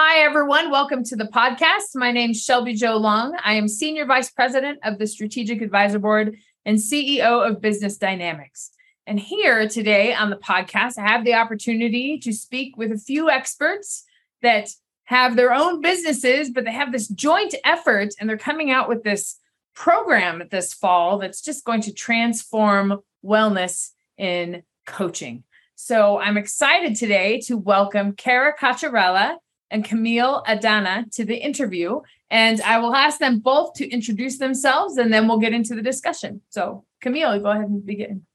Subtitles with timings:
[0.00, 0.70] Hi, everyone.
[0.70, 1.96] Welcome to the podcast.
[1.96, 3.36] My name is Shelby Jo Long.
[3.44, 8.70] I am Senior Vice President of the Strategic Advisor Board and CEO of Business Dynamics.
[9.08, 13.28] And here today on the podcast, I have the opportunity to speak with a few
[13.28, 14.04] experts
[14.40, 14.68] that
[15.06, 19.02] have their own businesses, but they have this joint effort and they're coming out with
[19.02, 19.40] this
[19.74, 25.42] program this fall that's just going to transform wellness in coaching.
[25.74, 29.38] So I'm excited today to welcome Cara Cocchiarella
[29.70, 32.00] and Camille Adana to the interview.
[32.30, 35.82] And I will ask them both to introduce themselves and then we'll get into the
[35.82, 36.42] discussion.
[36.50, 38.26] So, Camille, go ahead and begin.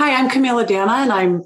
[0.00, 1.44] Hi, I'm Camille Adana and I'm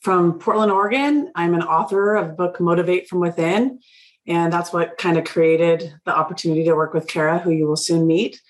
[0.00, 1.32] from Portland, Oregon.
[1.34, 3.80] I'm an author of book Motivate from Within.
[4.26, 7.76] And that's what kind of created the opportunity to work with Cara, who you will
[7.76, 8.40] soon meet.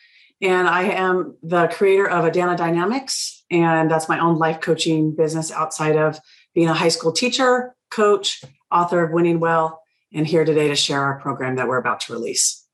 [0.42, 5.50] And I am the creator of Adana Dynamics, and that's my own life coaching business
[5.50, 6.20] outside of
[6.54, 9.82] being a high school teacher, coach, author of Winning Well,
[10.16, 12.64] and here today to share our program that we're about to release.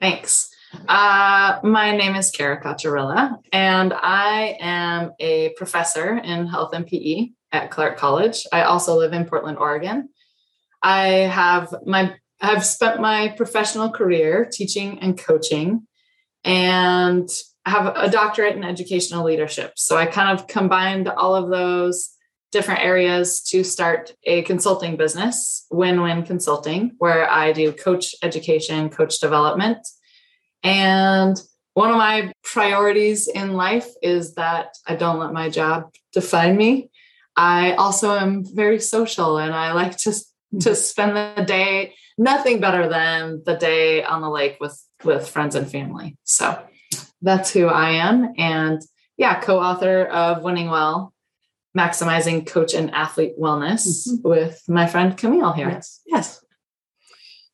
[0.00, 0.50] Thanks.
[0.86, 7.30] Uh, my name is Cara Cocchiarella, and I am a professor in health and PE
[7.52, 8.46] at Clark College.
[8.52, 10.10] I also live in Portland, Oregon.
[10.82, 15.86] I have my I've spent my professional career teaching and coaching,
[16.44, 17.28] and
[17.64, 19.72] have a doctorate in educational leadership.
[19.76, 22.10] So I kind of combined all of those
[22.50, 28.88] different areas to start a consulting business, Win Win Consulting, where I do coach education,
[28.90, 29.86] coach development.
[30.62, 31.40] And
[31.74, 36.90] one of my priorities in life is that I don't let my job define me.
[37.36, 40.18] I also am very social and I like to, to
[40.54, 40.74] mm-hmm.
[40.74, 45.70] spend the day, nothing better than the day on the lake with, with friends and
[45.70, 46.16] family.
[46.24, 46.60] So
[47.22, 48.32] that's who I am.
[48.36, 48.82] And
[49.16, 51.12] yeah, co author of Winning Well,
[51.78, 54.28] maximizing coach and athlete wellness mm-hmm.
[54.28, 55.68] with my friend Camille here.
[55.68, 56.00] Yes.
[56.06, 56.44] Yes.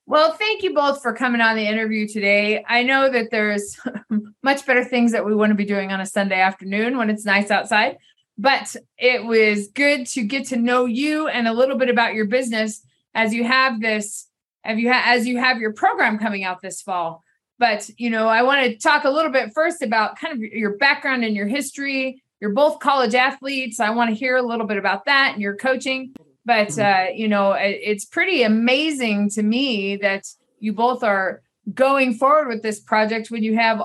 [0.06, 2.64] Well, thank you both for coming on the interview today.
[2.68, 3.78] I know that there's
[4.42, 7.24] much better things that we want to be doing on a Sunday afternoon when it's
[7.24, 7.96] nice outside,
[8.36, 12.26] but it was good to get to know you and a little bit about your
[12.26, 12.82] business
[13.14, 14.28] as you have this
[14.62, 17.22] have you ha- as you have your program coming out this fall.
[17.58, 20.76] But, you know, I want to talk a little bit first about kind of your
[20.76, 23.80] background and your history you're both college athletes.
[23.80, 26.12] I want to hear a little bit about that and your coaching.
[26.44, 27.08] But mm-hmm.
[27.08, 30.26] uh, you know, it, it's pretty amazing to me that
[30.58, 31.40] you both are
[31.72, 33.82] going forward with this project when you have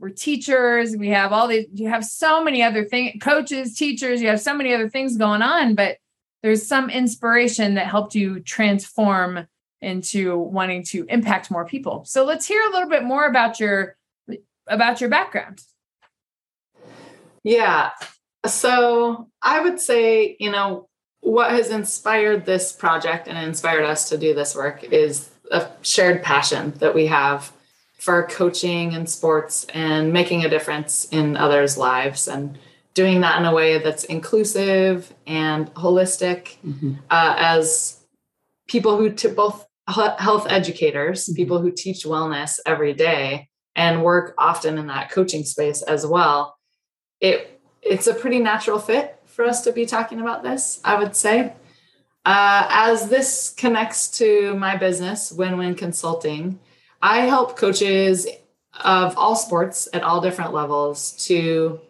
[0.00, 4.26] we're teachers, we have all these, you have so many other things, coaches, teachers, you
[4.26, 5.98] have so many other things going on, but
[6.42, 9.46] there's some inspiration that helped you transform
[9.80, 12.04] into wanting to impact more people.
[12.06, 13.96] So let's hear a little bit more about your
[14.66, 15.62] about your background.
[17.48, 17.92] Yeah.
[18.44, 20.88] So I would say, you know,
[21.20, 26.22] what has inspired this project and inspired us to do this work is a shared
[26.22, 27.50] passion that we have
[27.98, 32.58] for coaching and sports and making a difference in others' lives and
[32.92, 36.94] doing that in a way that's inclusive and holistic mm-hmm.
[37.10, 38.04] uh, as
[38.68, 41.34] people who to both health educators mm-hmm.
[41.34, 46.57] people who teach wellness every day and work often in that coaching space as well
[47.20, 51.14] it it's a pretty natural fit for us to be talking about this, I would
[51.14, 51.52] say.
[52.24, 56.58] Uh, as this connects to my business, Win Win Consulting,
[57.00, 58.26] I help coaches
[58.84, 61.80] of all sports at all different levels to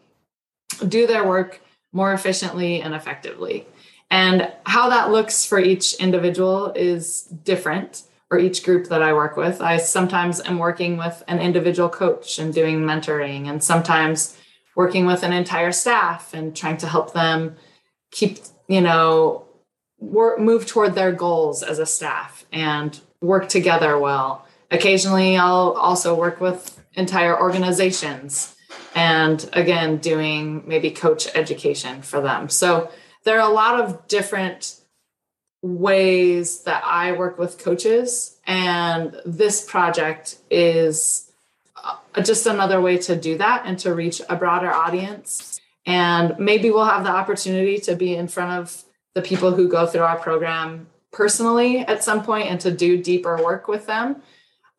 [0.86, 1.60] do their work
[1.92, 3.66] more efficiently and effectively.
[4.10, 9.36] And how that looks for each individual is different for each group that I work
[9.36, 9.60] with.
[9.60, 14.36] I sometimes am working with an individual coach and doing mentoring, and sometimes
[14.78, 17.56] working with an entire staff and trying to help them
[18.12, 18.38] keep,
[18.68, 19.44] you know,
[19.98, 24.46] work, move toward their goals as a staff and work together well.
[24.70, 28.54] Occasionally, I'll also work with entire organizations
[28.94, 32.48] and again, doing maybe coach education for them.
[32.48, 32.88] So
[33.24, 34.80] there are a lot of different
[35.60, 41.27] ways that I work with coaches, and this project is
[42.22, 45.60] just another way to do that and to reach a broader audience.
[45.86, 48.84] And maybe we'll have the opportunity to be in front of
[49.14, 53.42] the people who go through our program personally at some point and to do deeper
[53.42, 54.22] work with them.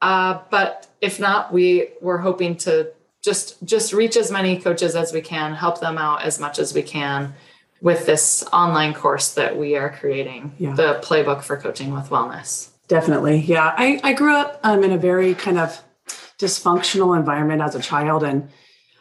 [0.02, 2.92] Uh, but if not, we we're hoping to
[3.22, 6.74] just just reach as many coaches as we can, help them out as much as
[6.74, 7.34] we can
[7.82, 10.74] with this online course that we are creating, yeah.
[10.74, 12.70] the playbook for coaching with wellness.
[12.88, 13.40] Definitely.
[13.40, 13.74] Yeah.
[13.78, 15.82] I, I grew up um, in a very kind of
[16.40, 18.24] dysfunctional environment as a child.
[18.24, 18.50] And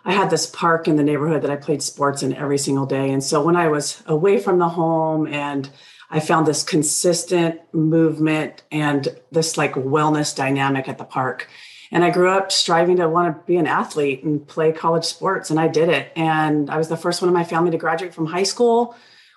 [0.05, 3.11] I had this park in the neighborhood that I played sports in every single day.
[3.11, 5.71] And so when I was away from the home and
[6.11, 11.49] I found this consistent movement and this like wellness dynamic at the park.
[11.91, 15.51] And I grew up striving to want to be an athlete and play college sports,
[15.51, 16.13] and I did it.
[16.17, 18.95] And I was the first one in my family to graduate from high school,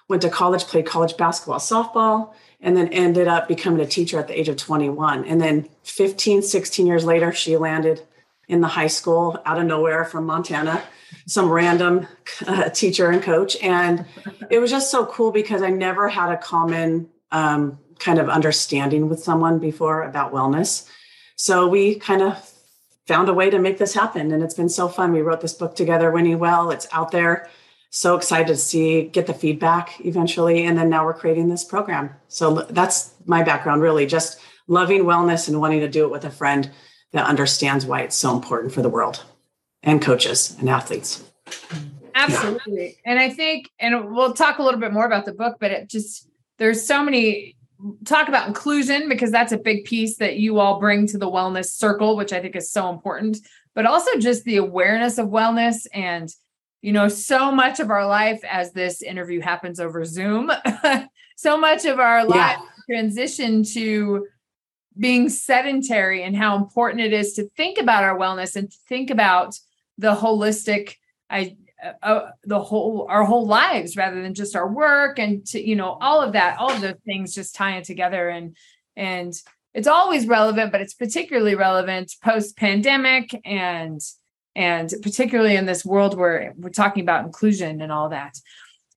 [0.08, 4.28] went to college, played college basketball, softball, and then ended up becoming a teacher at
[4.28, 5.26] the age of 21.
[5.26, 8.02] And then 15, 16 years later, she landed
[8.48, 10.84] in the high school out of nowhere from Montana,
[11.26, 12.08] some random
[12.46, 13.56] uh, teacher and coach.
[13.64, 14.06] And
[14.50, 19.08] it was just so cool because I never had a common um, kind of understanding
[19.08, 20.88] with someone before about wellness.
[21.36, 22.52] So we kind of
[23.08, 24.32] found a way to make this happen.
[24.32, 25.12] And it's been so fun.
[25.12, 26.72] We wrote this book together, Winning Well.
[26.72, 27.50] It's out there.
[27.94, 30.66] So excited to see, get the feedback eventually.
[30.66, 32.10] And then now we're creating this program.
[32.30, 36.32] So that's my background, really just loving wellness and wanting to do it with a
[36.32, 36.72] friend
[37.12, 39.26] that understands why it's so important for the world
[39.84, 41.24] and coaches and athletes.
[42.16, 42.98] Absolutely.
[43.06, 43.12] Yeah.
[43.12, 45.90] And I think, and we'll talk a little bit more about the book, but it
[45.90, 46.30] just,
[46.60, 47.58] there's so many
[48.06, 51.66] talk about inclusion because that's a big piece that you all bring to the wellness
[51.66, 53.40] circle, which I think is so important,
[53.76, 56.34] but also just the awareness of wellness and
[56.82, 60.52] you know so much of our life as this interview happens over zoom
[61.38, 62.96] so much of our life yeah.
[62.96, 64.28] transition to
[64.98, 69.10] being sedentary and how important it is to think about our wellness and to think
[69.10, 69.58] about
[69.98, 70.96] the holistic
[71.30, 75.66] I, uh, uh, the whole our whole lives rather than just our work and to
[75.66, 78.56] you know all of that all of those things just tying together and
[78.96, 79.34] and
[79.74, 84.02] it's always relevant but it's particularly relevant post pandemic and
[84.56, 88.38] and particularly in this world where we're talking about inclusion and all that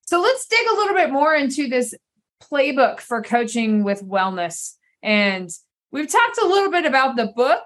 [0.05, 1.93] so let's dig a little bit more into this
[2.41, 5.49] playbook for coaching with wellness and
[5.91, 7.63] we've talked a little bit about the book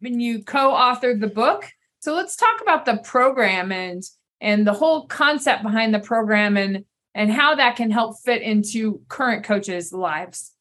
[0.00, 4.02] when you co-authored the book so let's talk about the program and
[4.40, 6.84] and the whole concept behind the program and
[7.16, 10.52] and how that can help fit into current coaches' lives.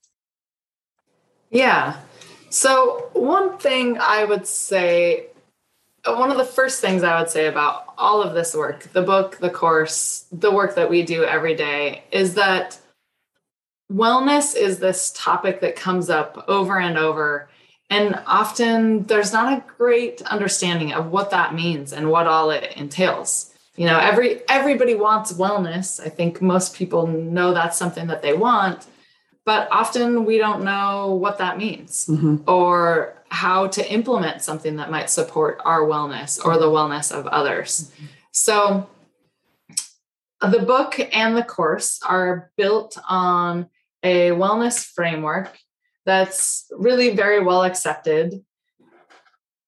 [1.51, 1.97] Yeah.
[2.49, 5.27] So one thing I would say
[6.07, 9.37] one of the first things I would say about all of this work, the book,
[9.37, 12.79] the course, the work that we do every day is that
[13.91, 17.49] wellness is this topic that comes up over and over.
[17.89, 22.73] And often there's not a great understanding of what that means and what all it
[22.75, 23.51] entails.
[23.75, 25.99] You know every everybody wants wellness.
[25.99, 28.87] I think most people know that's something that they want
[29.45, 32.07] but often we don't know what that means.
[32.07, 32.49] Mm-hmm.
[32.49, 37.91] or how to implement something that might support our wellness or the wellness of others.
[37.95, 38.05] Mm-hmm.
[38.31, 38.89] so
[40.41, 43.67] the book and the course are built on
[44.03, 45.57] a wellness framework
[46.05, 48.43] that's really very well accepted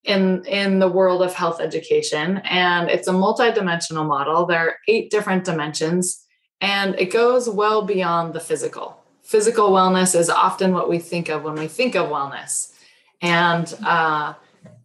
[0.04, 4.46] in in the world of health education and it's a multidimensional model.
[4.46, 6.24] There are eight different dimensions
[6.60, 9.02] and it goes well beyond the physical.
[9.22, 12.72] Physical wellness is often what we think of when we think of wellness
[13.20, 14.34] and uh,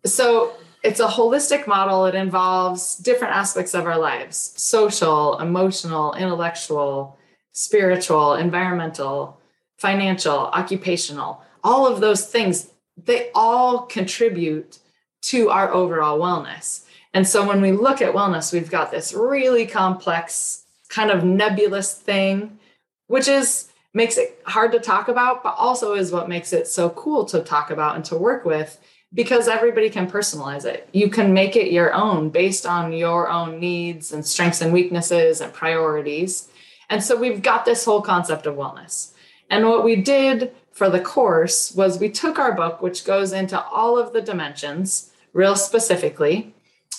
[0.06, 7.18] so it's a holistic model it involves different aspects of our lives social emotional intellectual
[7.52, 9.40] spiritual environmental
[9.78, 14.80] financial occupational all of those things they all contribute
[15.22, 16.86] to our overall wellness.
[17.14, 21.94] And so when we look at wellness, we've got this really complex, kind of nebulous
[21.94, 22.60] thing,
[23.08, 26.90] which is makes it hard to talk about, but also is what makes it so
[26.92, 28.80] cool to talk about and to work with
[29.14, 30.90] because everybody can personalize it.
[30.92, 35.40] You can make it your own based on your own needs and strengths and weaknesses
[35.40, 36.50] and priorities.
[36.90, 39.14] And so we've got this whole concept of wellness.
[39.50, 43.62] And what we did for the course was we took our book, which goes into
[43.62, 46.54] all of the dimensions real specifically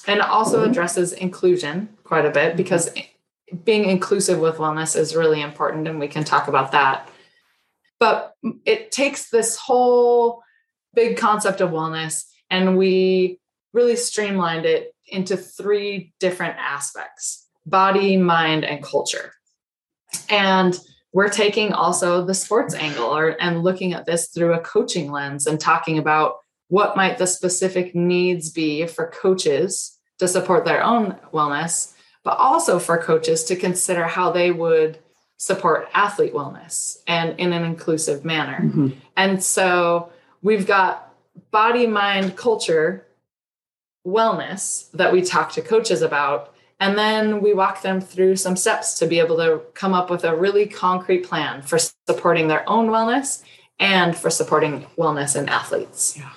[0.07, 0.71] and also mm-hmm.
[0.71, 2.57] addresses inclusion quite a bit mm-hmm.
[2.57, 2.91] because
[3.65, 7.09] being inclusive with wellness is really important and we can talk about that.
[8.01, 8.35] But
[8.65, 10.43] it takes this whole
[10.95, 13.41] big concept of wellness and we
[13.73, 19.33] really streamlined it into three different aspects body mind and culture.
[20.29, 20.79] And
[21.13, 25.47] we're taking also the sports angle or, and looking at this through a coaching lens
[25.47, 26.37] and talking about
[26.69, 31.94] what might the specific needs be for coaches to support their own wellness,
[32.25, 34.99] but also for coaches to consider how they would
[35.37, 38.61] support athlete wellness and in an inclusive manner.
[38.63, 38.97] Mhm.
[39.17, 40.11] And so
[40.43, 41.13] we've got
[41.51, 43.07] body, mind, culture,
[44.07, 46.55] wellness that we talk to coaches about.
[46.81, 50.25] And then we walk them through some steps to be able to come up with
[50.25, 51.79] a really concrete plan for
[52.09, 53.43] supporting their own wellness
[53.79, 56.17] and for supporting wellness in athletes.
[56.17, 56.31] Yeah.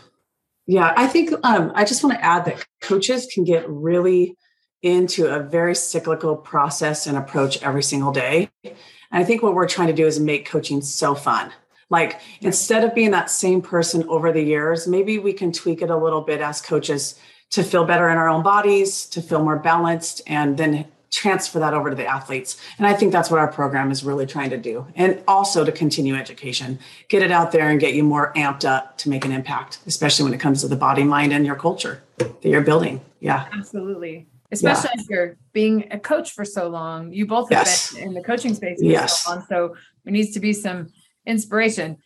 [0.69, 4.35] Yeah, I think um, I just want to add that coaches can get really
[4.81, 8.49] into a very cyclical process and approach every single day.
[8.63, 8.75] And
[9.11, 11.51] I think what we're trying to do is make coaching so fun.
[11.89, 15.89] Like instead of being that same person over the years, maybe we can tweak it
[15.89, 17.19] a little bit as coaches
[17.51, 21.73] to feel better in our own bodies, to feel more balanced, and then transfer that
[21.73, 22.59] over to the athletes.
[22.77, 24.85] And I think that's what our program is really trying to do.
[24.95, 28.97] And also to continue education, get it out there and get you more amped up
[28.99, 32.03] to make an impact, especially when it comes to the body, mind, and your culture
[32.17, 32.99] that you're building.
[33.21, 33.47] Yeah.
[33.53, 34.27] Absolutely.
[34.51, 37.11] Especially if you're being a coach for so long.
[37.11, 37.93] You both have Yes.
[37.93, 39.23] been in the coaching space for Yes.
[39.25, 39.45] so long.
[39.49, 40.87] So there needs to be some
[41.25, 41.97] inspiration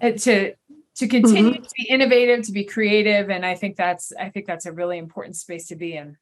[0.00, 0.54] uh, to
[0.96, 1.62] to continue Mm-hmm.
[1.62, 3.30] to be innovative, to be creative.
[3.30, 6.16] And I think that's I think that's a really important space to be in.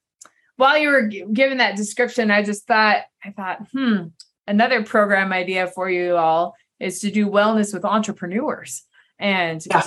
[0.57, 4.09] While you were giving that description, I just thought, I thought, hmm,
[4.47, 8.83] another program idea for you all is to do wellness with entrepreneurs.
[9.21, 9.83] And Yeah.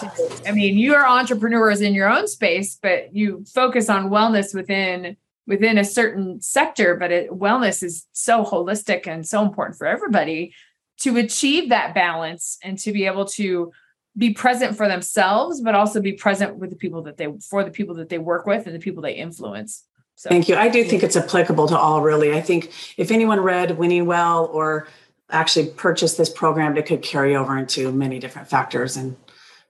[0.46, 5.16] I mean, you are entrepreneurs in your own space, but you focus on wellness within
[5.48, 6.96] within a certain sector.
[6.96, 10.54] But it, wellness is so holistic and so important for everybody
[11.02, 13.72] to achieve that balance and to be able to
[14.18, 17.72] be present for themselves, but also be present with the people that they for the
[17.72, 19.86] people that they work with and the people they influence.
[20.16, 20.56] So Thank you.
[20.56, 22.34] I do think it's applicable to all, really.
[22.34, 24.88] I think if anyone read Winning Well or
[25.32, 29.16] actually purchased this program, it could carry over into many different factors and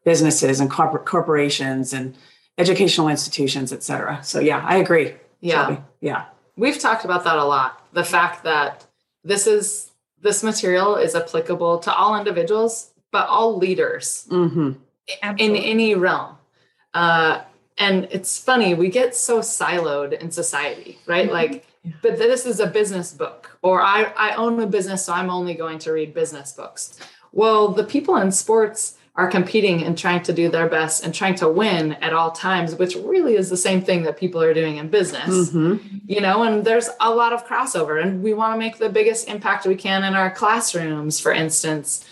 [0.03, 2.17] businesses and corporate corporations and
[2.57, 4.21] educational institutions, et cetera.
[4.23, 5.13] So, yeah, I agree.
[5.41, 5.77] Yeah.
[6.00, 6.25] Yeah.
[6.55, 7.86] We've talked about that a lot.
[7.93, 8.86] The fact that
[9.24, 14.74] this is this material is applicable to all individuals, but all leaders hmm
[15.38, 16.38] in any realm.
[16.93, 17.41] Uh,
[17.77, 21.27] and it's funny, we get so siloed in society, right?
[21.27, 21.33] Mhm.
[21.33, 21.65] Like,
[22.01, 25.55] but this is a business book, or I, I own a business, so I'm only
[25.55, 27.00] going to read business books.
[27.31, 31.35] Well, the people in sports are competing and trying to do their best and trying
[31.35, 34.77] to win at all times, which really is the same thing that people are doing
[34.77, 35.51] in business.
[35.51, 38.89] Hmm you know and there's a lot of crossover and we want to make the
[38.89, 42.03] biggest impact we can in our classrooms for instance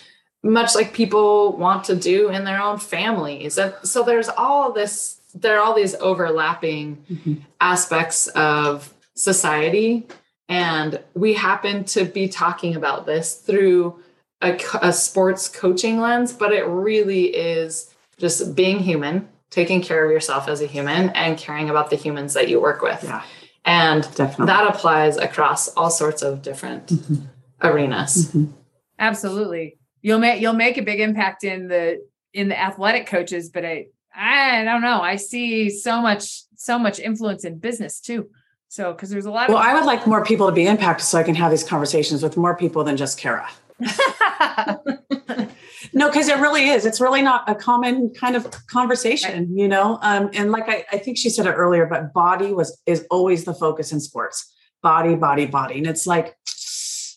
[0.42, 3.58] much like people want to do in their own families.
[3.58, 7.36] And so there's all this there are all these overlapping Mhm.
[7.60, 10.06] aspects of society
[10.48, 13.96] and we happen to be talking about this through
[14.42, 20.10] a, a sports coaching lens but it really is just being human taking care of
[20.10, 23.22] yourself as a human and caring about the humans that you work with Yeah,
[23.64, 24.46] and definitely.
[24.46, 27.26] that applies across all sorts of different Mhm.
[27.62, 28.30] arenas.
[28.32, 28.52] Mhm.
[28.98, 29.76] Absolutely.
[30.02, 32.00] You'll make you'll make a big impact in the
[32.32, 35.00] in the athletic coaches, but I I don't know.
[35.00, 38.28] I see so much so much influence in business too.
[38.68, 41.06] So because there's a lot Well, of I would like more people to be impacted
[41.06, 43.48] so I can have these conversations with more people than just Cara.
[45.92, 46.84] No, because it really is.
[46.86, 49.98] It's really not a common kind of conversation, you know.
[50.02, 53.44] Um, and like I, I think she said it earlier, but body was is always
[53.44, 54.52] the focus in sports.
[54.82, 56.36] Body, body, body, and it's like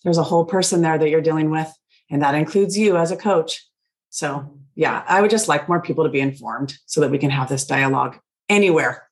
[0.03, 1.71] there's a whole person there that you're dealing with,
[2.09, 3.65] and that includes you as a coach.
[4.09, 7.29] So yeah, I would just like more people to be informed so that we can
[7.29, 8.17] have this dialogue
[8.49, 9.07] anywhere,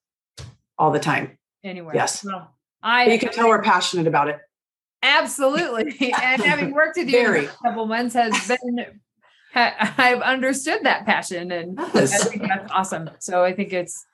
[0.77, 1.37] all the time.
[1.63, 1.95] anywhere.
[1.95, 2.25] Yes.
[2.25, 4.39] Well, I You can tell we're passionate about it.
[5.03, 8.85] Absolutely and having worked with you a couple months has been
[9.53, 13.09] I've understood that passion and I think that's awesome.
[13.19, 14.05] So I think it's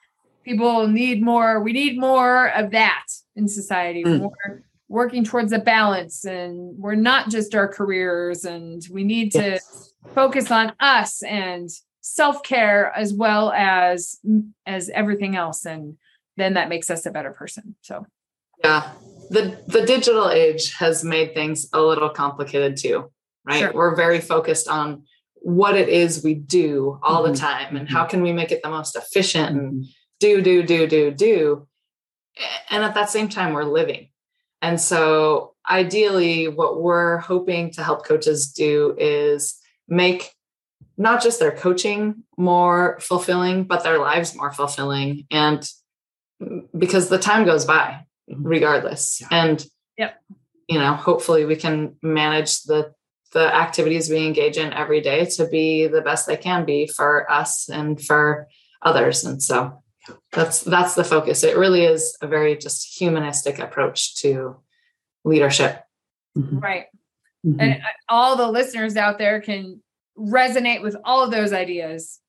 [0.44, 1.62] people need more.
[1.62, 3.04] We need more of that
[3.36, 4.02] in society.
[4.04, 4.18] Mm.
[4.18, 8.44] More working towards a balance, and we're not just our careers.
[8.44, 9.92] And we need to Yes.
[10.14, 11.68] focus on us and
[12.00, 14.18] self care as well as
[14.66, 15.66] as everything else.
[15.66, 15.98] And
[16.36, 17.76] then that makes us a better person.
[17.82, 18.06] So
[18.64, 18.92] Yeah.
[19.30, 23.10] The the digital age has made things a little complicated too,
[23.44, 23.58] right?
[23.60, 23.72] Sure.
[23.72, 25.04] We're very focused on
[25.40, 27.32] what it is we do all Mhm.
[27.32, 29.86] the time and how can we make it the most efficient and
[30.18, 31.68] do do do do do
[32.70, 34.08] and at that same time we're living
[34.62, 39.54] and so ideally what we're hoping to help coaches do is
[39.86, 40.32] make
[40.96, 45.70] not just their coaching more fulfilling but their lives more fulfilling and
[46.76, 48.00] because the time goes by
[48.36, 49.28] regardless Yeah.
[49.30, 49.66] and
[49.96, 50.20] Yep.
[50.68, 52.92] you know hopefully we can manage the
[53.32, 57.30] the activities we engage in every day to be the best they can be for
[57.30, 58.48] us and for
[58.82, 59.82] others and so
[60.32, 64.56] that's that's the focus it really is a very just humanistic approach to
[65.24, 65.82] leadership
[66.36, 66.62] Mhm.
[66.62, 66.86] right.
[67.46, 67.60] Mm-hmm.
[67.60, 69.80] And all the listeners out there can
[70.16, 72.20] resonate with all of those ideas.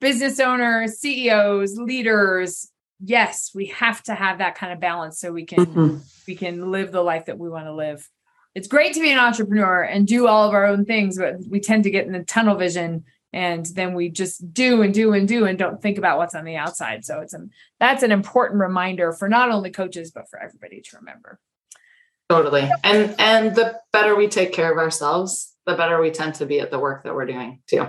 [0.00, 2.70] Business owners, CEOs, leaders,
[3.02, 5.96] yes, we have to have that kind of balance so we can mm-hmm.
[6.26, 8.08] we can live the life that we want to live.
[8.54, 11.58] It's great to be an entrepreneur and do all of our own things, but we
[11.60, 15.26] tend to get in the tunnel vision and then we just do and do and
[15.26, 17.04] do and don't think about what's on the outside.
[17.04, 20.96] So it's an that's an important reminder for not only coaches but for everybody to
[20.98, 21.40] remember.
[22.28, 22.70] Totally.
[22.84, 26.60] And and the better we take care of ourselves, the better we tend to be
[26.60, 27.88] at the work that we're doing too.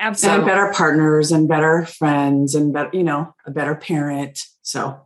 [0.00, 0.38] Absolutely.
[0.38, 4.40] And better partners and better friends and better, you know, a better parent.
[4.62, 4.98] So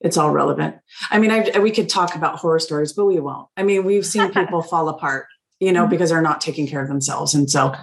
[0.00, 0.76] it's all relevant.
[1.10, 3.48] I mean, I, we could talk about horror stories, but we won't.
[3.56, 5.26] I mean, we've seen people fall apart,
[5.58, 5.90] you know, mm-hmm.
[5.90, 7.34] because they're not taking care of themselves.
[7.34, 7.74] And so,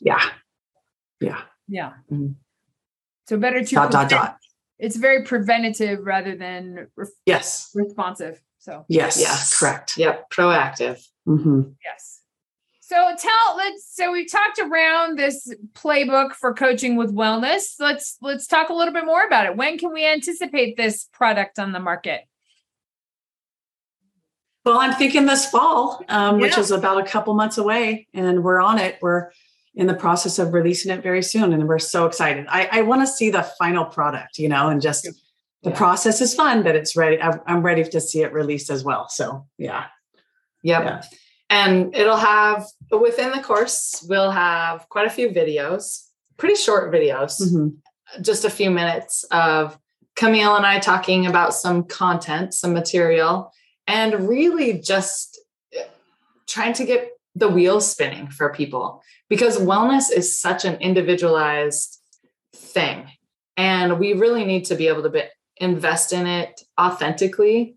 [0.00, 0.22] yeah.
[1.20, 1.42] Yeah.
[1.66, 1.92] Yeah.
[2.10, 2.32] Mm-hmm.
[3.26, 4.36] So better to dot, dot, dot.
[4.78, 8.40] It's very preventative rather than re- yes responsive.
[8.58, 9.96] So yes, yes, correct.
[9.96, 11.00] Yep, proactive.
[11.28, 11.62] Mm-hmm.
[11.84, 12.19] Yes.
[12.90, 17.76] So tell let's so we talked around this playbook for coaching with wellness.
[17.78, 19.54] Let's let's talk a little bit more about it.
[19.54, 22.22] When can we anticipate this product on the market?
[24.64, 26.42] Well, I'm thinking this fall, um, yeah.
[26.42, 28.98] which is about a couple months away, and we're on it.
[29.00, 29.30] We're
[29.76, 32.46] in the process of releasing it very soon, and we're so excited.
[32.48, 35.04] I, I want to see the final product, you know, and just
[35.62, 35.76] the yeah.
[35.76, 37.22] process is fun, but it's ready.
[37.22, 39.08] I'm ready to see it released as well.
[39.08, 39.84] So yeah.
[40.64, 40.82] Yep.
[40.82, 41.02] Yeah.
[41.50, 47.42] And it'll have within the course, we'll have quite a few videos, pretty short videos,
[47.42, 48.22] mm-hmm.
[48.22, 49.76] just a few minutes of
[50.16, 53.52] Camille and I talking about some content, some material,
[53.86, 55.40] and really just
[56.46, 62.00] trying to get the wheels spinning for people because wellness is such an individualized
[62.54, 63.08] thing.
[63.56, 65.22] And we really need to be able to be,
[65.56, 67.76] invest in it authentically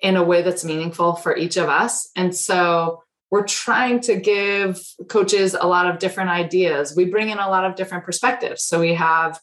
[0.00, 2.10] in a way that's meaningful for each of us.
[2.16, 6.96] And so we're trying to give coaches a lot of different ideas.
[6.96, 8.62] We bring in a lot of different perspectives.
[8.64, 9.40] So we have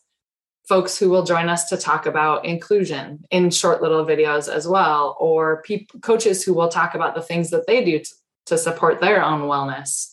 [0.67, 5.15] folks who will join us to talk about inclusion in short little videos as well,
[5.19, 8.05] or pe- coaches who will talk about the things that they do t-
[8.47, 10.11] to support their own wellness.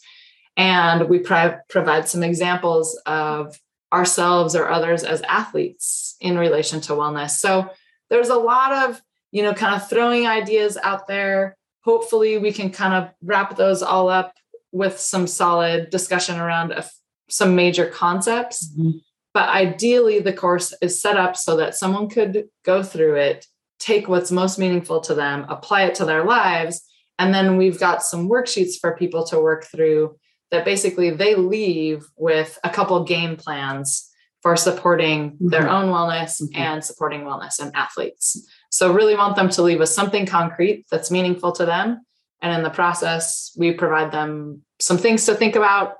[0.56, 3.58] And we pro- provide some examples of
[3.92, 7.30] ourselves or others as athletes in relation to wellness.
[7.30, 7.68] So
[8.10, 9.02] there's a lot of,
[9.34, 11.56] you know, kind of throwing ideas out there.
[11.80, 14.32] Hopefully, we can kind of wrap those all up
[14.70, 16.84] with some solid discussion around a,
[17.28, 18.72] some major concepts.
[18.78, 18.98] Mm-hmm.
[19.34, 23.46] But ideally, the course is set up so that someone could go through it,
[23.80, 26.80] take what's most meaningful to them, apply it to their lives.
[27.18, 30.16] And then we've got some worksheets for people to work through
[30.52, 34.08] that basically they leave with a couple game plans
[34.42, 35.48] for supporting mm-hmm.
[35.48, 36.56] their own wellness mm-hmm.
[36.56, 38.48] and supporting wellness and athletes.
[38.74, 42.04] So, really want them to leave with something concrete that's meaningful to them.
[42.42, 45.94] And in the process, we provide them some things to think about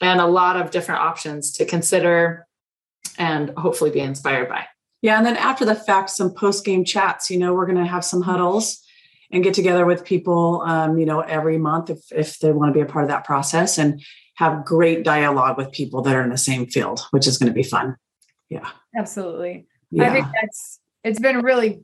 [0.00, 2.46] and a lot of different options to consider
[3.18, 4.66] and hopefully be inspired by.
[5.00, 5.16] Yeah.
[5.16, 7.28] And then after the fact, some post game chats.
[7.28, 8.80] You know, we're going to have some huddles
[9.32, 12.72] and get together with people, um, you know, every month if, if they want to
[12.72, 14.00] be a part of that process and
[14.36, 17.54] have great dialogue with people that are in the same field, which is going to
[17.54, 17.96] be fun.
[18.48, 18.68] Yeah.
[18.96, 19.66] Absolutely.
[19.90, 20.08] Yeah.
[20.08, 21.82] I think that's, it's been really,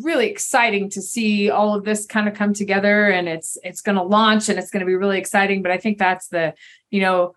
[0.00, 3.96] really exciting to see all of this kind of come together and it's, it's going
[3.96, 5.62] to launch and it's going to be really exciting.
[5.62, 6.54] But I think that's the,
[6.90, 7.34] you know,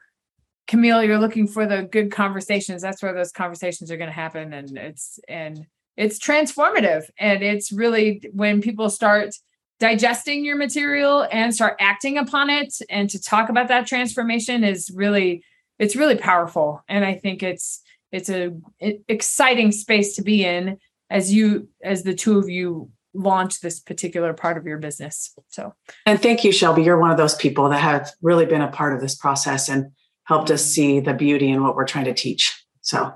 [0.68, 2.82] Camille, you're looking for the good conversations.
[2.82, 4.54] That's where those conversations are going to happen.
[4.54, 5.66] And it's, and
[5.98, 9.34] it's transformative and it's really when people start
[9.80, 14.92] digesting your material and start acting upon it and to talk about that transformation is
[14.94, 15.44] really
[15.80, 20.78] it's really powerful and i think it's it's a exciting space to be in
[21.10, 25.74] as you as the two of you launch this particular part of your business so
[26.06, 28.94] and thank you shelby you're one of those people that have really been a part
[28.94, 29.92] of this process and
[30.26, 33.12] helped us see the beauty in what we're trying to teach so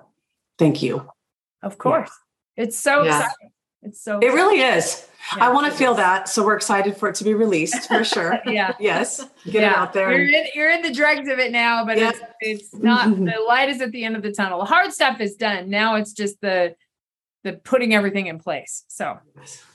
[0.58, 1.08] thank you
[1.62, 2.10] of course
[2.58, 3.17] it's so yeah.
[3.17, 3.51] exciting.
[3.84, 4.19] It's so.
[4.19, 5.08] It really is.
[5.36, 5.97] Yeah, I want to feel is.
[5.97, 8.39] that, so we're excited for it to be released for sure.
[8.45, 8.75] yeah.
[8.80, 9.25] Yes.
[9.45, 9.71] Get yeah.
[9.71, 10.12] it out there.
[10.12, 12.10] You're in, you're in the dregs of it now, but yeah.
[12.10, 13.10] it's it's not.
[13.15, 14.60] the light is at the end of the tunnel.
[14.60, 15.69] The hard stuff is done.
[15.69, 16.75] Now it's just the
[17.43, 18.84] the putting everything in place.
[18.88, 19.19] So.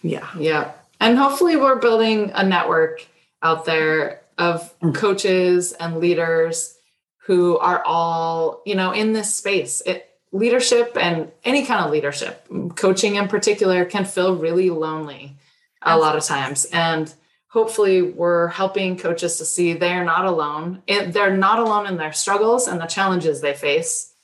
[0.03, 0.29] Yeah.
[0.39, 0.73] Yeah.
[1.01, 3.07] And hopefully, we're building a network
[3.43, 4.95] out there of mm.
[4.95, 6.77] coaches and leaders
[7.27, 9.83] who are all you know in this space.
[9.85, 15.37] It leadership and any kind of leadership, coaching in particular, can feel really lonely
[15.83, 16.67] a lot of times.
[16.73, 17.13] And
[17.49, 20.83] hopefully, we're helping coaches to see they're not alone.
[20.87, 24.15] They're not alone in their struggles and the challenges they face.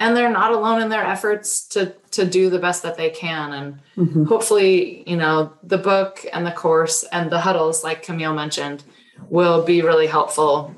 [0.00, 3.52] And they're not alone in their efforts to, to do the best that they can.
[3.52, 4.24] And mm-hmm.
[4.24, 8.82] hopefully, you know, the book and the course and the huddles, like Camille mentioned,
[9.28, 10.74] will be really helpful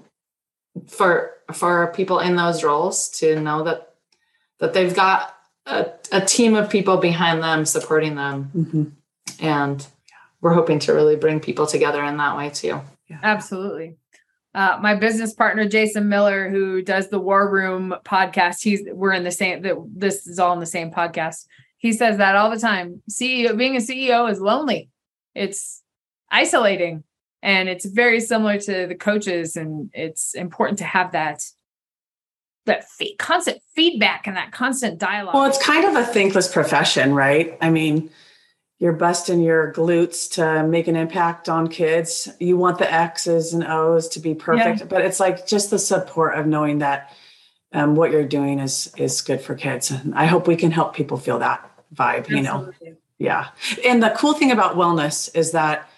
[0.87, 3.95] for for people in those roles to know that
[4.59, 5.35] that they've got
[5.67, 8.93] a, a team of people behind them supporting them Mhm.
[9.41, 9.87] and
[10.41, 12.81] we're hoping to really bring people together in that way too
[13.23, 13.97] Absolutely.
[14.57, 19.23] Uh, my business partner Jason Miller, who does the War Room podcast, he's we're in
[19.23, 19.61] the same.
[19.61, 21.47] The, this is all in the same podcast.
[21.77, 23.03] He says that all the time.
[23.11, 24.89] CEO being a CEO is lonely.
[25.35, 25.83] It's
[26.31, 27.05] isolating,
[27.43, 29.57] and it's very similar to the coaches.
[29.57, 31.43] And it's important to have that
[32.65, 32.87] that
[33.19, 35.35] constant feedback and that constant dialogue.
[35.35, 37.59] Well, it's kind of a thankless profession, right?
[37.61, 38.09] I mean,
[38.79, 42.29] you're busting your glutes to make an impact on kids.
[42.39, 46.39] You want the X's and O's to be perfect, but it's like just the support
[46.39, 47.15] of knowing that
[47.73, 49.91] um, what you're doing is is good for kids.
[49.91, 52.29] And I hope we can help people feel that vibe.
[52.29, 52.73] You know,
[53.19, 53.49] yeah.
[53.85, 55.89] And the cool thing about wellness is that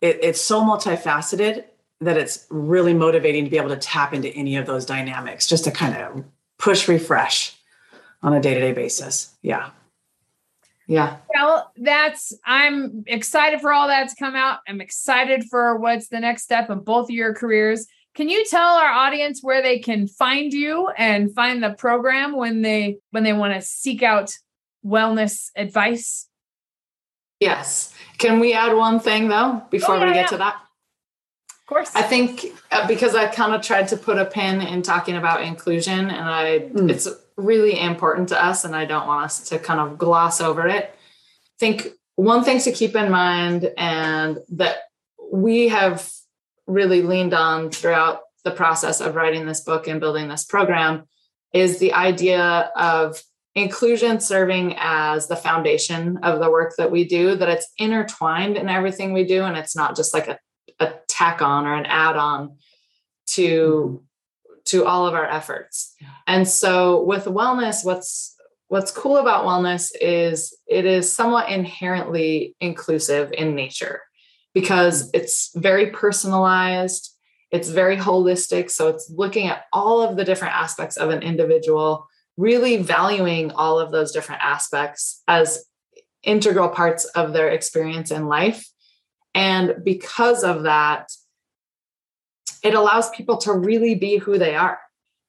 [0.00, 1.64] it, it's so multifaceted
[2.00, 5.64] that it's really motivating to be able to tap into any of those dynamics, just
[5.64, 6.24] to kind of
[6.58, 7.56] push refresh
[8.22, 9.34] on a day to day basis.
[9.42, 9.70] Yeah.
[10.92, 14.58] Yeah Well, that's I'm excited for all that to come out.
[14.68, 17.86] I'm excited for what's the next step in both of your careers.
[18.14, 22.60] Can you tell our audience where they can find you and find the program when
[22.62, 24.30] they when they want to seek out
[24.84, 26.28] wellness advice?
[27.40, 30.26] yes can we add one thing though before Oh, yeah, we get yeah.
[30.28, 30.56] to that
[31.60, 31.90] Of course.
[31.94, 35.42] I think uh, because I kind of tried to put a pin in talking about
[35.42, 36.90] inclusion, and I Mm.
[36.90, 40.66] it's really important to us, and I don't want us to kind of gloss over
[40.68, 40.84] it.
[40.84, 44.76] I think one thing to keep in mind, and that
[45.32, 46.10] we have
[46.66, 51.04] really leaned on throughout the process of writing this book and building this program,
[51.52, 53.22] is the idea of
[53.54, 57.36] inclusion serving as the foundation of the work that we do.
[57.36, 60.38] That it's intertwined in everything we do, and it's not just like a
[60.82, 62.56] a tack on or an add on
[63.26, 64.04] to mm-hmm.
[64.66, 65.94] To all of our efforts.
[66.26, 68.36] And so with wellness what's
[68.68, 74.00] what's cool about wellness is it is somewhat inherently inclusive in nature
[74.54, 75.10] because mm.
[75.14, 77.12] it's very personalized
[77.52, 78.70] it's very holistic.
[78.70, 83.78] So it's looking at all of the different aspects of an individual really valuing all
[83.78, 85.66] of those different aspects as
[86.22, 88.66] integral parts of their experience in life.
[89.34, 91.12] And because of that,
[92.62, 94.78] it allows people to really be who they are.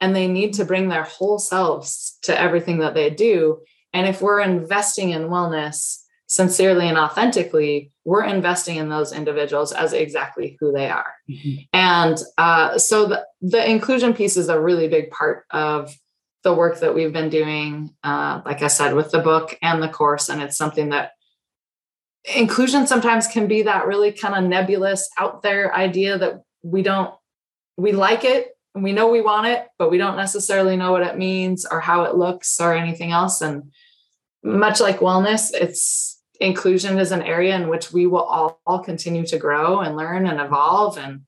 [0.01, 3.61] And they need to bring their whole selves to everything that they do.
[3.93, 9.93] And if we're investing in wellness sincerely and authentically, we're investing in those individuals as
[9.93, 11.13] exactly who they are.
[11.71, 15.95] And uh, so the, the inclusion piece is a really big part of
[16.43, 19.87] the work that we've been doing, uh, like I said, with the book and the
[19.87, 20.27] course.
[20.27, 21.11] And it's something that
[22.35, 27.13] inclusion sometimes can be that really kind of nebulous out there idea that we don't
[27.77, 31.03] we like it and we know we want it but we don't necessarily know what
[31.03, 33.41] it means or how it looks or anything else.
[33.41, 33.71] And
[34.43, 39.25] much like wellness it's inclusion is an area in which we will all, all continue
[39.25, 40.97] to grow and learn and evolve.
[40.97, 41.21] And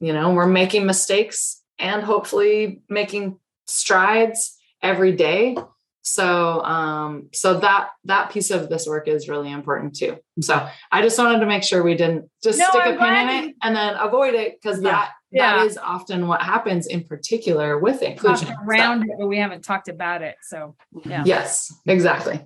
[0.00, 5.56] you know we're making mistakes and hopefully making strides every day.
[6.02, 10.18] So um so that that piece of this work is really important too.
[10.40, 13.28] So i just wanted to make sure we didn't just No, stick I'm a pin
[13.28, 14.90] in it and then avoid it because Yeah.
[14.90, 15.56] that Yeah.
[15.58, 19.62] that is often what happens in particular with inclusion Talked around it, but we haven't
[19.64, 20.36] talked about it.
[20.42, 21.22] So yeah.
[21.26, 22.40] yes exactly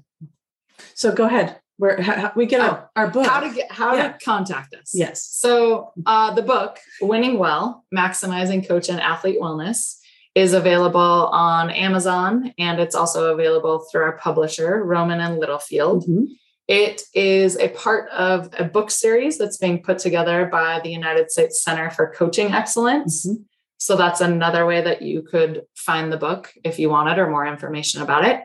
[0.94, 1.57] So go ahead.
[1.76, 3.26] Where how, how- we get our, our book.
[3.26, 4.12] how to get how Yeah.
[4.12, 5.24] to contact us yes.
[5.24, 9.96] So uh, the book, Winning Well, Maximizing Coach and Athlete Wellness,
[10.35, 11.00] is available
[11.33, 16.05] on Amazon and it's also available through our publisher, Rowman and Littlefield.
[16.07, 16.26] Mhm.
[16.70, 21.28] It is a part of a book series that's being put together by the United
[21.28, 23.26] States Center for Coaching Excellence.
[23.26, 23.42] Mhm.
[23.78, 27.44] So that's another way that you could find the book if you wanted or more
[27.44, 28.37] information about it.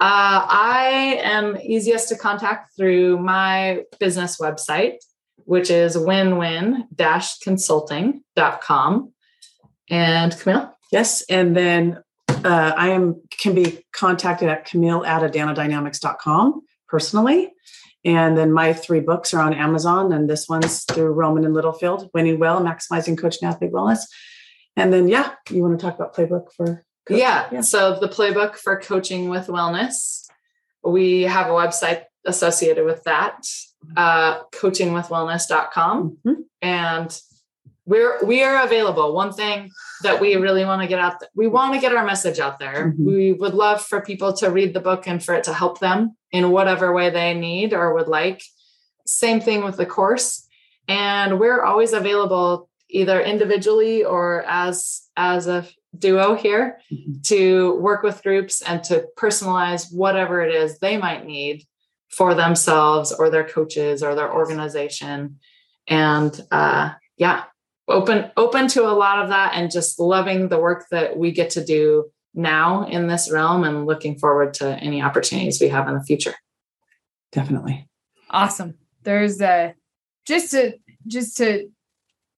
[0.00, 4.96] Uh, I am easiest to contact through my business website,
[5.44, 6.88] which is win-win
[7.42, 9.12] consulting.com.
[9.90, 10.74] And Camille?
[10.90, 11.22] Yes.
[11.28, 16.62] And then uh, I am can be contacted at Camille at adanadynamics.com
[16.94, 17.52] personally.
[18.04, 22.08] And then my three books are on Amazon, and this one's through Rowman and Littlefield,
[22.14, 24.02] Winning Well, Maximizing Coach and Athlete Wellness.
[24.76, 27.18] And then, yeah, you want to talk about playbook for coach?
[27.18, 27.62] Yeah.
[27.62, 30.26] So the playbook for coaching with wellness,
[30.84, 33.42] we have a website associated with that,
[33.96, 36.18] uh, coachingwithwellness.com.
[36.24, 36.36] Mhm.
[36.62, 37.20] And
[37.86, 39.14] we're we are available.
[39.14, 39.70] One thing
[40.02, 42.58] that we really want to get out, th- we want to get our message out
[42.58, 42.92] there.
[42.98, 43.04] Mhm.
[43.06, 46.16] We would love for people to read the book and for it to help them
[46.32, 48.42] in whatever way they need or would like.
[49.06, 50.46] Same thing with the course.
[50.88, 55.66] And we're always available either individually or as as a
[55.98, 57.22] duo here Mhm.
[57.24, 61.64] to work with groups and to personalize whatever it is they might need
[62.10, 65.38] for themselves or their coaches or their organization
[65.88, 67.44] and uh yeah
[67.88, 71.50] open open to a lot of that and just loving the work that we get
[71.50, 75.94] to do now in this realm and looking forward to any opportunities we have in
[75.94, 76.34] the future
[77.34, 77.88] Definitely.
[78.30, 78.74] Awesome.
[79.02, 79.74] There's a
[80.24, 81.68] just to just to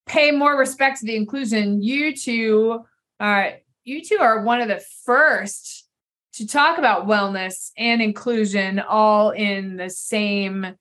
[0.07, 1.83] pay more respect to the inclusion.
[1.83, 2.83] You two
[3.19, 5.87] are you two are one of the first
[6.33, 10.75] to talk about wellness and inclusion all in the same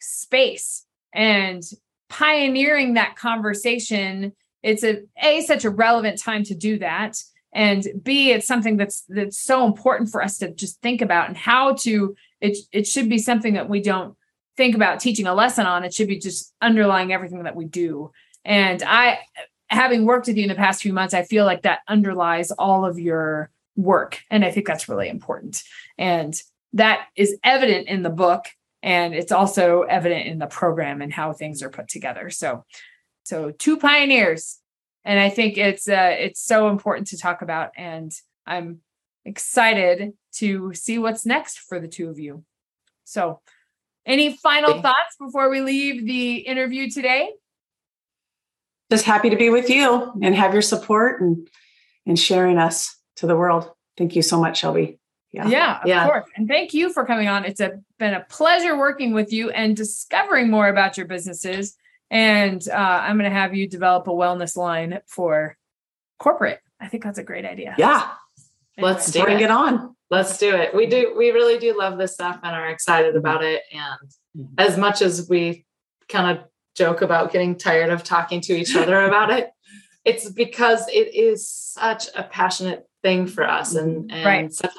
[0.00, 1.64] space and
[2.10, 4.32] pioneering that conversation.
[4.62, 7.16] It's a a such a relevant time to do that
[7.52, 11.36] and b it's something that's that's so important for us to just think about and
[11.36, 14.16] how to it it should be something that we don't
[14.56, 18.10] think about teaching a lesson on it should be just underlying everything that we do
[18.44, 19.18] and i
[19.68, 22.84] having worked with you in the past few months i feel like that underlies all
[22.84, 25.62] of your work and i think that's really important
[25.98, 26.34] and
[26.72, 28.44] that is evident in the book
[28.82, 32.30] and it's also evident in the program and how things are put together.
[32.30, 32.64] So
[33.24, 34.58] so two pioneers.
[35.04, 38.12] And i think it's uh it's so important to talk about and
[38.46, 38.80] i'm
[39.24, 42.44] excited to see what's next for the two of you.
[43.04, 43.40] So
[44.06, 47.32] any final thoughts before we leave the interview today?
[48.90, 51.48] Just happy to be with you and have your support and
[52.06, 53.70] and sharing us to the world.
[53.96, 54.99] Thank you so much, Shelby.
[55.32, 55.46] Yeah.
[55.48, 56.06] Yeah, of Yeah.
[56.06, 56.24] course.
[56.36, 57.44] And thank you for coming on.
[57.44, 61.76] It's a, been a pleasure working with you and discovering more about your businesses.
[62.10, 65.56] And uh, I'm going to have you develop a wellness line for
[66.18, 66.60] corporate.
[66.80, 67.74] I think that's a great idea.
[67.78, 68.10] Yeah.
[68.78, 69.44] Let's do Bring it.
[69.44, 69.94] it on.
[70.10, 70.74] Let's do it.
[70.74, 71.14] We do.
[71.16, 73.62] We really do love this stuff and are excited about it.
[73.72, 74.10] And
[74.46, 74.54] Mhm.
[74.58, 75.66] as much as we
[76.08, 79.50] kind of joke about getting tired of talking to each other about it,
[80.04, 84.52] it's because it is such a passionate thing for us and, and Right.
[84.52, 84.72] such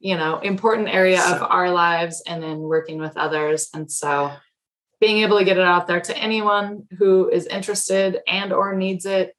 [0.00, 3.68] you know important area of our lives and then working with others.
[3.74, 4.32] And so
[5.00, 9.06] being able to get it out there to anyone who is interested and or needs
[9.06, 9.34] it,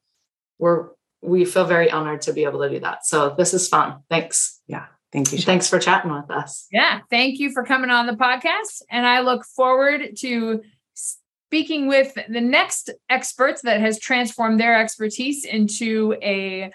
[0.58, 0.88] we're
[1.22, 3.04] we feel very honored to be able to do that.
[3.04, 4.00] So this is fun.
[4.08, 4.60] Thanks.
[4.66, 5.38] Yeah thank you.
[5.38, 5.46] Shelby.
[5.46, 6.66] Thanks for chatting with us.
[6.70, 7.00] Yeah.
[7.10, 8.82] Thank you for coming on the podcast.
[8.90, 10.62] And I look forward to
[10.94, 16.70] speaking with the next experts that has transformed their expertise into a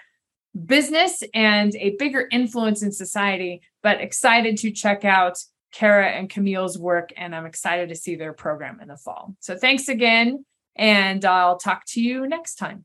[0.64, 3.62] business and a bigger influence in society.
[3.82, 5.38] But excited to check out
[5.72, 7.12] Cara and Camille's work.
[7.16, 9.34] And I'm excited to see their program in the fall.
[9.40, 10.44] So thanks again.
[10.74, 12.84] And I'll talk to you next time.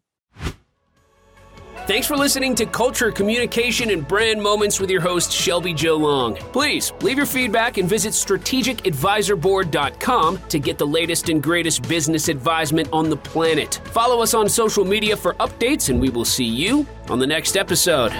[1.87, 6.35] Thanks for listening to Culture, Communication, and Brand Moments with your host, Shelby Jo Long.
[6.35, 12.87] Please leave your feedback and visit strategicadvisorboard.com to get the latest and greatest business advisement
[12.93, 13.81] on the planet.
[13.85, 17.57] Follow us on social media for updates, and we will see you on the next
[17.57, 18.13] episode.